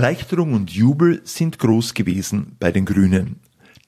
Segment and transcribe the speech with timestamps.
[0.00, 3.36] Erleichterung und Jubel sind groß gewesen bei den Grünen.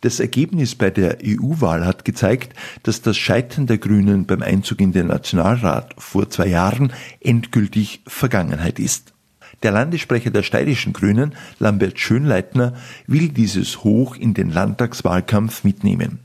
[0.02, 2.52] Das Ergebnis bei der EU-Wahl hat gezeigt,
[2.82, 8.78] dass das Scheitern der Grünen beim Einzug in den Nationalrat vor zwei Jahren endgültig Vergangenheit
[8.78, 9.14] ist.
[9.62, 12.74] Der Landessprecher der steirischen Grünen, Lambert Schönleitner,
[13.06, 16.18] will dieses Hoch in den Landtagswahlkampf mitnehmen.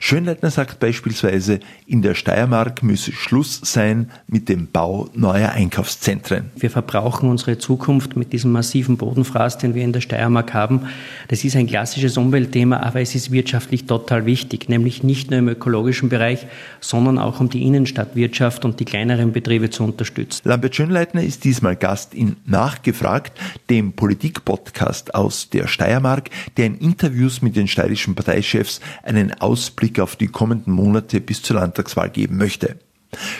[0.00, 6.50] Schönleitner sagt beispielsweise, in der Steiermark müsse Schluss sein mit dem Bau neuer Einkaufszentren.
[6.56, 10.88] Wir verbrauchen unsere Zukunft mit diesem massiven Bodenfraß, den wir in der Steiermark haben.
[11.28, 15.48] Das ist ein klassisches Umweltthema, aber es ist wirtschaftlich total wichtig, nämlich nicht nur im
[15.48, 16.46] ökologischen Bereich,
[16.80, 20.42] sondern auch um die Innenstadtwirtschaft und die kleineren Betriebe zu unterstützen.
[20.44, 23.38] Lambert Schönleitner ist diesmal Gast in Nachgefragt,
[23.70, 29.98] dem Politik-Podcast aus der Steiermark, der in Interviews mit den steirischen Parteichefs einen Aus Ausblick
[29.98, 32.76] auf die kommenden Monate bis zur Landtagswahl geben möchte.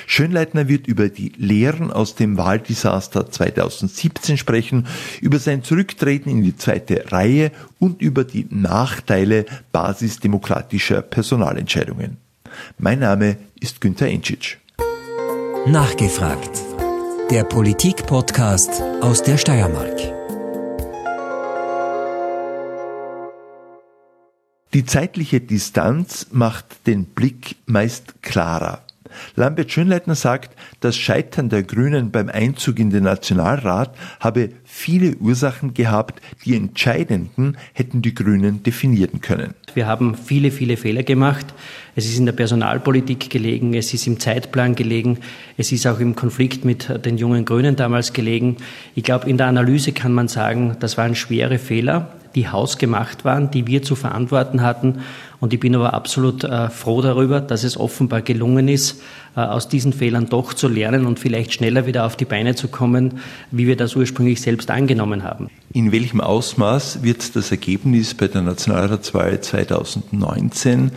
[0.06, 4.86] Schönleitner wird über die Lehren aus dem Wahldesaster 2017 sprechen,
[5.20, 12.16] über sein Zurücktreten in die zweite Reihe und über die Nachteile basisdemokratischer Personalentscheidungen.
[12.78, 14.56] Mein Name ist Günter Enschitsch.
[15.66, 16.50] Nachgefragt.
[17.30, 20.17] Der Politik-Podcast aus der Steiermark.
[24.74, 28.82] Die zeitliche Distanz macht den Blick meist klarer.
[29.36, 35.74] Lambert Schönleitner sagt, das Scheitern der Grünen beim Einzug in den Nationalrat habe viele Ursachen
[35.74, 39.54] gehabt, die entscheidenden hätten die Grünen definieren können.
[39.74, 41.46] Wir haben viele, viele Fehler gemacht.
[41.94, 45.18] Es ist in der Personalpolitik gelegen, es ist im Zeitplan gelegen,
[45.56, 48.56] es ist auch im Konflikt mit den jungen Grünen damals gelegen.
[48.94, 53.50] Ich glaube, in der Analyse kann man sagen, das waren schwere Fehler die hausgemacht waren,
[53.50, 55.00] die wir zu verantworten hatten.
[55.40, 59.00] Und ich bin aber absolut äh, froh darüber, dass es offenbar gelungen ist,
[59.36, 62.68] äh, aus diesen Fehlern doch zu lernen und vielleicht schneller wieder auf die Beine zu
[62.68, 65.48] kommen, wie wir das ursprünglich selbst angenommen haben.
[65.72, 70.90] In welchem Ausmaß wird das Ergebnis bei der Nationalratswahl 2019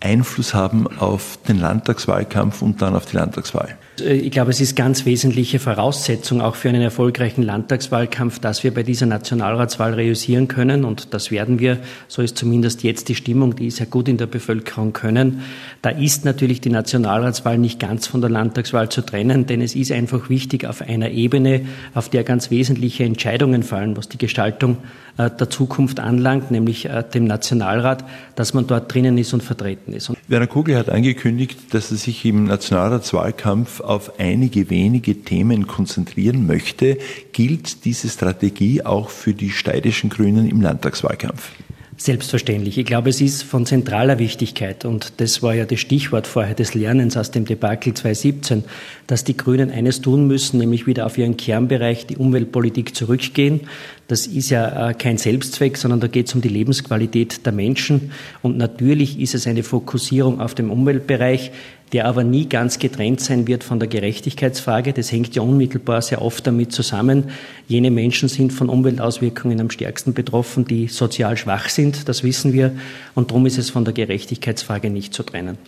[0.00, 3.76] Einfluss haben auf den Landtagswahlkampf und dann auf die Landtagswahl?
[4.00, 8.72] Äh, ich glaube, es ist ganz wesentliche Voraussetzung auch für einen erfolgreichen Landtagswahlkampf, dass wir
[8.72, 10.84] bei dieser Nationalratswahl reüssieren können.
[10.84, 11.78] Und das werden wir,
[12.08, 15.42] so ist zumindest jetzt die Stimmung, die ist ja gut in der Bevölkerung können.
[15.82, 19.92] Da ist natürlich die Nationalratswahl nicht ganz von der Landtagswahl zu trennen, denn es ist
[19.92, 21.62] einfach wichtig auf einer Ebene,
[21.94, 24.78] auf der ganz wesentliche Entscheidungen fallen, was die Gestaltung
[25.16, 28.04] äh, der Zukunft anlangt, nämlich äh, dem Nationalrat,
[28.34, 30.12] dass man dort drinnen ist und vertreten ist.
[30.30, 36.98] Werner Kugel hat angekündigt, dass er sich im Nationalratswahlkampf auf einige wenige Themen konzentrieren möchte.
[37.32, 41.52] Gilt diese Strategie auch für die steirischen Grünen im Landtagswahlkampf?
[42.00, 42.78] Selbstverständlich.
[42.78, 46.74] Ich glaube, es ist von zentraler Wichtigkeit, und das war ja das Stichwort vorher des
[46.74, 48.62] Lernens aus dem Debakel 2017,
[49.08, 53.62] dass die Grünen eines tun müssen, nämlich wieder auf ihren Kernbereich, die Umweltpolitik, zurückgehen.
[54.06, 58.12] Das ist ja äh, kein Selbstzweck, sondern da geht es um die Lebensqualität der Menschen.
[58.42, 61.50] Und natürlich ist es eine Fokussierung auf dem Umweltbereich,
[61.92, 64.92] der aber nie ganz getrennt sein wird von der Gerechtigkeitsfrage.
[64.92, 67.30] Das hängt ja unmittelbar sehr oft damit zusammen.
[67.66, 72.72] Jene Menschen sind von Umweltauswirkungen am stärksten betroffen, die sozial schwach sind, das wissen wir.
[73.14, 75.58] Und darum ist es von der Gerechtigkeitsfrage nicht zu trennen.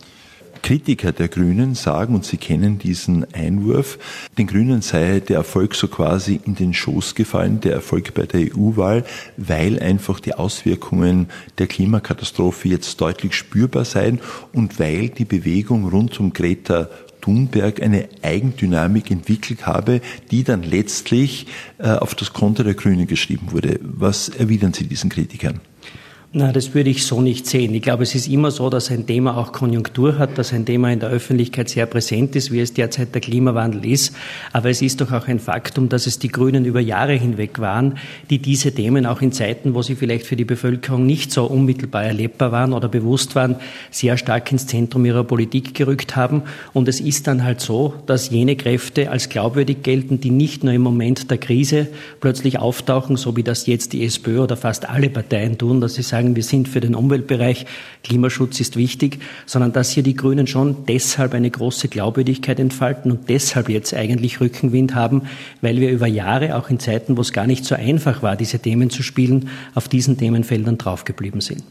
[0.61, 3.97] Kritiker der Grünen sagen, und Sie kennen diesen Einwurf,
[4.37, 8.55] den Grünen sei der Erfolg so quasi in den Schoß gefallen, der Erfolg bei der
[8.55, 9.03] EU-Wahl,
[9.37, 11.27] weil einfach die Auswirkungen
[11.57, 14.19] der Klimakatastrophe jetzt deutlich spürbar seien
[14.53, 16.89] und weil die Bewegung rund um Greta
[17.21, 20.01] Thunberg eine Eigendynamik entwickelt habe,
[20.31, 21.47] die dann letztlich
[21.77, 23.79] äh, auf das Konto der Grünen geschrieben wurde.
[23.81, 25.61] Was erwidern Sie diesen Kritikern?
[26.33, 27.75] Na, das würde ich so nicht sehen.
[27.75, 30.89] Ich glaube, es ist immer so, dass ein Thema auch Konjunktur hat, dass ein Thema
[30.89, 34.15] in der Öffentlichkeit sehr präsent ist, wie es derzeit der Klimawandel ist.
[34.53, 37.97] Aber es ist doch auch ein Faktum, dass es die Grünen über Jahre hinweg waren,
[38.29, 42.05] die diese Themen auch in Zeiten, wo sie vielleicht für die Bevölkerung nicht so unmittelbar
[42.05, 43.57] erlebbar waren oder bewusst waren,
[43.89, 46.43] sehr stark ins Zentrum ihrer Politik gerückt haben.
[46.71, 50.71] Und es ist dann halt so, dass jene Kräfte als glaubwürdig gelten, die nicht nur
[50.71, 51.87] im Moment der Krise
[52.21, 56.03] plötzlich auftauchen, so wie das jetzt die SPÖ oder fast alle Parteien tun, dass sie
[56.03, 57.65] sagen, sagen, wir sind für den Umweltbereich,
[58.03, 63.29] Klimaschutz ist wichtig, sondern dass hier die Grünen schon deshalb eine große Glaubwürdigkeit entfalten und
[63.29, 65.23] deshalb jetzt eigentlich Rückenwind haben,
[65.61, 68.59] weil wir über Jahre, auch in Zeiten, wo es gar nicht so einfach war, diese
[68.59, 71.63] Themen zu spielen, auf diesen Themenfeldern draufgeblieben sind.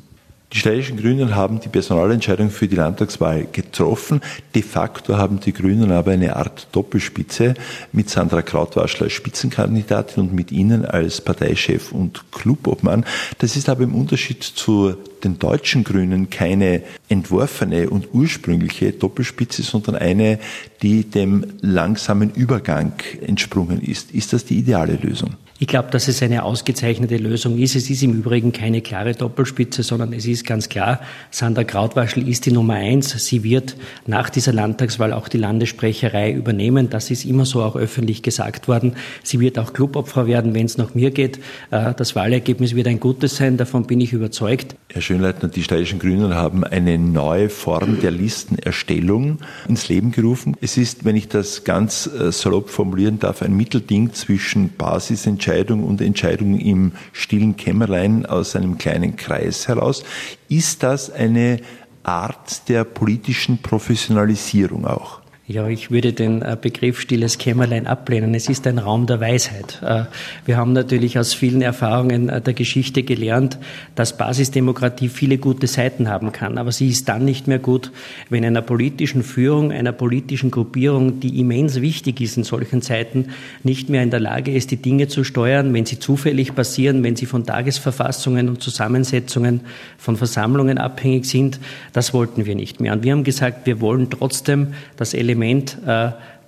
[0.52, 4.20] Die steirischen Grünen haben die Personalentscheidung für die Landtagswahl getroffen.
[4.52, 7.55] De facto haben die Grünen aber eine Art Doppelspitze
[7.93, 13.05] mit Sandra Krautwaschler als Spitzenkandidatin und mit Ihnen als Parteichef und Clubobmann.
[13.38, 19.94] Das ist aber im Unterschied zu den deutschen Grünen keine entworfene und ursprüngliche Doppelspitze, sondern
[19.94, 20.41] eine,
[20.82, 22.94] die dem langsamen Übergang
[23.25, 24.11] entsprungen ist.
[24.11, 25.37] Ist das die ideale Lösung?
[25.62, 27.77] Ich glaube, dass es eine ausgezeichnete Lösung ist.
[27.77, 32.47] Es ist im Übrigen keine klare Doppelspitze, sondern es ist ganz klar, Sandra Krautwaschel ist
[32.47, 33.11] die Nummer eins.
[33.11, 33.77] Sie wird
[34.07, 36.89] nach dieser Landtagswahl auch die Landessprecherei übernehmen.
[36.89, 38.95] Das ist immer so auch öffentlich gesagt worden.
[39.23, 41.39] Sie wird auch Clubopfer werden, wenn es nach mir geht.
[41.71, 44.77] Äh, das Wahlergebnis wird ein gutes sein, davon bin ich überzeugt.
[44.89, 50.57] Herr Schönleitner, die steirischen Grünen haben eine neue Form der Listenerstellung ins Leben gerufen.
[50.62, 55.82] Es ist, wenn ich das ganz äh, salopp formulieren darf, ein Mittelding zwischen Basisentscheidungen Entscheidung
[55.82, 60.05] und Entscheidung im stillen Kämmerlein aus einem kleinen Kreis heraus.
[60.49, 61.61] Ist das eine
[62.05, 65.20] Art der politischen Professionalisierung auch?
[65.52, 68.35] Ja, ich würde den äh, Begriff stilles Kämmerlein ablehnen.
[68.37, 69.82] Es ist ein Raum der Weisheit.
[69.82, 70.05] Äh,
[70.47, 73.58] wir haben natürlich aus vielen Erfahrungen äh, der Geschichte gelernt,
[73.97, 76.56] dass Basisdemokratie viele gute Seiten haben kann.
[76.56, 77.91] Aber sie ist dann nicht mehr gut,
[78.29, 83.31] wenn einer politischen Führung, einer politischen Gruppierung, die immens wichtig ist in solchen Zeiten,
[83.64, 87.17] nicht mehr in der Lage ist, die Dinge zu steuern, wenn sie zufällig passieren, wenn
[87.17, 89.62] sie von Tagesverfassungen und Zusammensetzungen
[89.99, 91.58] von Versammlungen abhängig sind.
[91.93, 92.93] Das wollten wir nicht mehr.
[92.93, 95.77] Und wir haben gesagt, wir wollen trotzdem das Element Element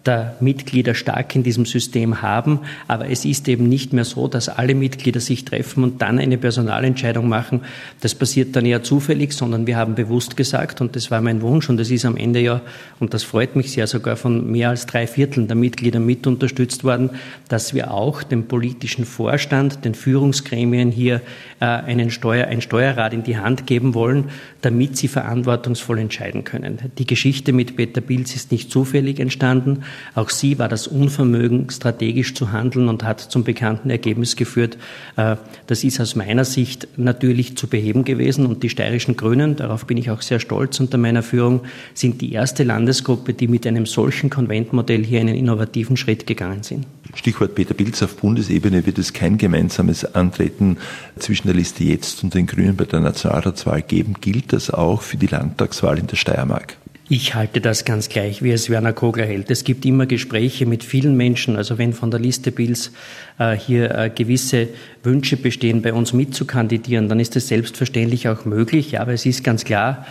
[0.06, 2.60] der Mitglieder stark in diesem System haben.
[2.88, 6.38] Aber es ist eben nicht mehr so, dass alle Mitglieder sich treffen und dann eine
[6.38, 7.60] Personalentscheidung machen.
[8.00, 11.68] Das passiert dann eher zufällig, sondern wir haben bewusst gesagt, und das war mein Wunsch,
[11.68, 12.60] und das ist am Ende ja,
[12.98, 16.84] und das freut mich sehr, sogar von mehr als drei Vierteln der Mitglieder mit unterstützt
[16.84, 17.10] worden,
[17.48, 21.20] dass wir auch dem politischen Vorstand, den Führungsgremien hier
[21.60, 24.30] äh, einen Steuer, ein Steuerrat in die Hand geben wollen,
[24.62, 26.78] damit sie verantwortungsvoll entscheiden können.
[26.98, 29.84] Die Geschichte mit Peter Bilz ist nicht zufällig entstanden.
[30.14, 34.76] Auch sie war das Unvermögen, strategisch zu handeln und hat zum bekannten Ergebnis geführt.
[35.16, 35.36] Äh,
[35.66, 38.46] das ist aus meiner Sicht natürlich zu beheben gewesen.
[38.46, 41.60] Und die steirischen Grünen, darauf bin ich auch sehr stolz unter meiner Führung,
[41.94, 46.86] sind die erste Landesgruppe, die mit einem solchen Konventmodell hier einen innovativen Schritt gegangen sind.
[47.14, 50.78] Stichwort Peter Pilz, auf Bundesebene wird es kein gemeinsames Antreten
[51.18, 54.14] zwischen der Liste jetzt und den Grünen bei der Nationalratswahl geben.
[54.20, 56.76] Gilt das auch für die Landtagswahl in der Steiermark?
[57.14, 59.50] Ich halte das ganz gleich, wie es Werner Kogler hält.
[59.50, 61.56] Es gibt immer Gespräche mit vielen Menschen.
[61.56, 62.90] Also wenn von der Liste Bills
[63.38, 64.68] äh, hier äh, gewisse
[65.02, 68.98] Wünsche bestehen, bei uns mitzukandidieren, dann ist es selbstverständlich auch möglich.
[68.98, 70.06] Aber es ist ganz klar,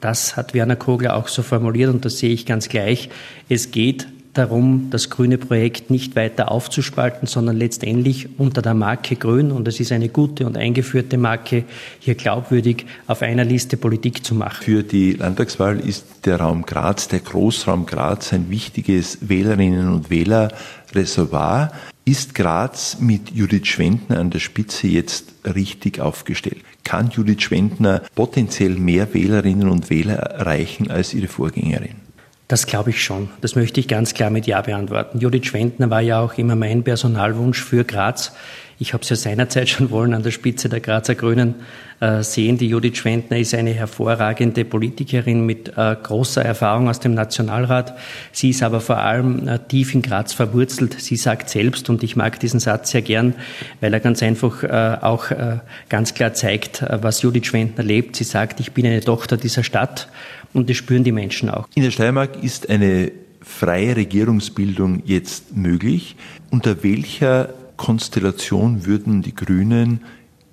[0.00, 3.08] das hat Werner Kogler auch so formuliert und das sehe ich ganz gleich.
[3.48, 9.52] Es geht darum, das grüne Projekt nicht weiter aufzuspalten, sondern letztendlich unter der Marke Grün,
[9.52, 11.64] und es ist eine gute und eingeführte Marke,
[11.98, 14.62] hier glaubwürdig auf einer Liste Politik zu machen.
[14.62, 21.72] Für die Landtagswahl ist der Raum Graz, der Großraum Graz, ein wichtiges Wählerinnen und Wählerreservoir.
[22.04, 26.58] Ist Graz mit Judith Schwendner an der Spitze jetzt richtig aufgestellt?
[26.84, 32.05] Kann Judith Schwendner potenziell mehr Wählerinnen und Wähler erreichen als ihre Vorgängerin?
[32.48, 33.28] Das glaube ich schon.
[33.40, 35.18] Das möchte ich ganz klar mit Ja beantworten.
[35.18, 38.32] Judith Schwendner war ja auch immer mein Personalwunsch für Graz.
[38.78, 41.56] Ich habe es ja seinerzeit schon wollen an der Spitze der Grazer Grünen
[41.98, 42.56] äh, sehen.
[42.56, 47.96] Die Judith Schwendner ist eine hervorragende Politikerin mit äh, großer Erfahrung aus dem Nationalrat.
[48.30, 51.00] Sie ist aber vor allem äh, tief in Graz verwurzelt.
[51.00, 53.34] Sie sagt selbst, und ich mag diesen Satz sehr gern,
[53.80, 55.58] weil er ganz einfach äh, auch äh,
[55.88, 58.14] ganz klar zeigt, äh, was Judith Schwendner lebt.
[58.14, 60.08] Sie sagt, ich bin eine Tochter dieser Stadt
[60.52, 61.68] und das spüren die Menschen auch.
[61.74, 63.12] In der Steiermark ist eine
[63.42, 66.16] freie Regierungsbildung jetzt möglich.
[66.50, 70.00] Unter welcher Konstellation würden die Grünen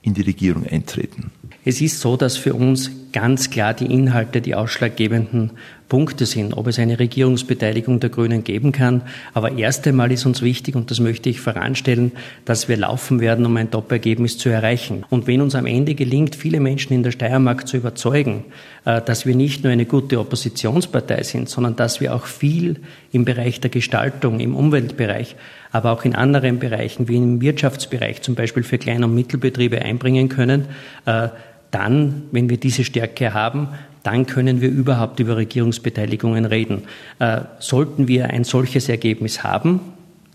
[0.02, 1.32] in die Regierung eintreten?
[1.66, 5.52] Es ist so, dass für uns ganz klar die Inhalte die ausschlaggebenden
[5.88, 9.04] Punkte sind, ob es eine Regierungsbeteiligung der Grünen geben kann.
[9.36, 12.14] Aber erst einmal ist uns wichtig, und das möchte ich voranstellen,
[12.46, 15.06] dass wir laufen werden, um ein Top-Ergebnis zu erreichen.
[15.12, 18.46] Und wenn uns am Ende gelingt, viele Menschen in der Steiermark zu überzeugen,
[18.86, 22.78] äh, dass wir nicht nur eine gute Oppositionspartei sind, sondern dass wir auch viel
[23.12, 25.36] im Bereich der Gestaltung, im Umweltbereich,
[25.72, 30.28] aber auch in anderen Bereichen wie im Wirtschaftsbereich, zum Beispiel für Klein- und Mittelbetriebe einbringen
[30.30, 30.66] können,
[31.06, 31.30] äh,
[31.74, 33.70] dann, wenn wir diese Stärke haben,
[34.04, 36.84] dann können wir überhaupt über Regierungsbeteiligungen reden.
[37.20, 39.80] Äh, sollten wir ein solches Ergebnis haben,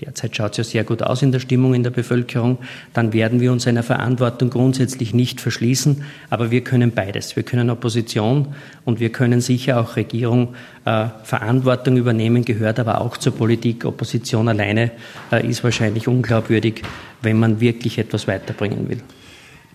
[0.00, 2.58] derzeit schaut es ja sehr gut aus in der Stimmung in der Bevölkerung,
[2.94, 6.04] dann werden wir uns einer Verantwortung grundsätzlich nicht verschließen.
[6.30, 7.36] Aber wir können beides.
[7.36, 8.48] Wir können Opposition
[8.84, 10.54] und wir können sicher auch Regierung.
[10.84, 13.84] Äh, Verantwortung übernehmen gehört aber auch zur Politik.
[13.84, 14.92] Opposition alleine
[15.30, 16.82] äh, ist wahrscheinlich unglaubwürdig,
[17.22, 19.02] wenn man wirklich etwas weiterbringen will.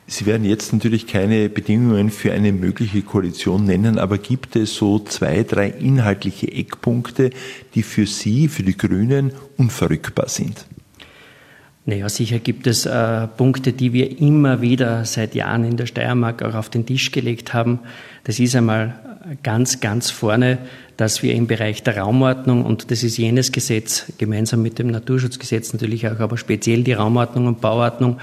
[0.06, 5.00] Sie werden jetzt natürlich keine Bedingungen für eine mögliche Koalition nennen, aber gibt es so
[5.00, 7.30] zwei, drei inhaltliche Eckpunkte,
[7.74, 10.66] die für Sie, für die Grünen unverrückbar sind?
[11.86, 16.42] Naja, sicher gibt es äh, Punkte, die wir immer wieder seit Jahren in der Steiermark
[16.42, 17.80] auch auf den Tisch gelegt haben.
[18.24, 18.96] Das ist einmal
[19.42, 20.60] ganz, ganz vorne
[20.98, 25.74] dass wir im Bereich der Raumordnung, und das ist jenes Gesetz, gemeinsam mit dem Naturschutzgesetz
[25.74, 28.18] natürlich auch, aber speziell die Raumordnung und Bauordnung,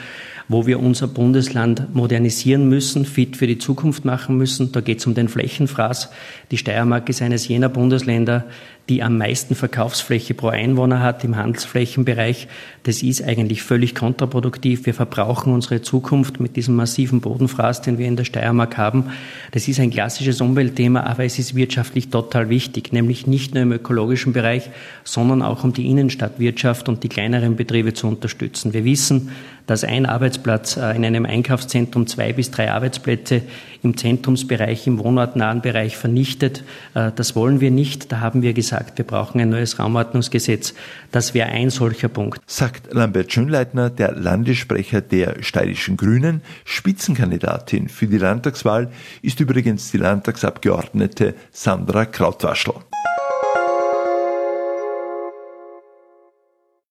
[0.51, 4.73] wo wir unser Bundesland modernisieren müssen, fit für die Zukunft machen müssen.
[4.73, 6.11] Da geht es um den Flächenfraß.
[6.51, 8.47] Die Steiermark ist eines jener Bundesländer,
[8.89, 12.49] die am meisten Verkaufsfläche pro Einwohner hat im Handelsflächenbereich.
[12.83, 14.87] Das ist eigentlich völlig kontraproduktiv.
[14.87, 19.13] Wir verbrauchen unsere Zukunft mit diesem massiven Bodenfraß, den wir in der Steiermark haben.
[19.53, 22.60] Das ist ein klassisches Umweltthema, aber es ist wirtschaftlich total wichtig,
[22.93, 24.71] nämlich nicht nur im ökologischen Bereich,
[25.05, 28.73] sondern auch um die Innenstadtwirtschaft und die kleineren Betriebe zu unterstützen.
[28.73, 29.31] Wir wissen,
[29.67, 33.43] dass ein Arbeitsplatz äh, in einem Einkaufszentrum zwei bis drei Arbeitsplätze
[33.83, 36.65] im Zentrumsbereich, im wohnortnahen Bereich vernichtet.
[36.95, 38.13] Äh, das wollen wir nicht.
[38.13, 40.75] Da haben wir gesagt, wir brauchen ein neues Raumordnungsgesetz.
[41.13, 42.41] Das wäre ein solcher Punkt.
[42.47, 46.43] Sagt Lambert Schönleitner, der Landessprecher der Steirischen Grünen.
[46.65, 48.91] Spitzenkandidatin für die Landtagswahl
[49.23, 52.75] ist übrigens die Landtagsabgeordnete Sandra Krautwaschel.